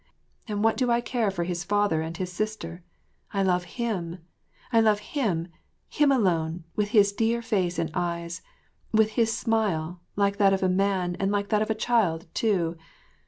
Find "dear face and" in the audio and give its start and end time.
7.13-7.91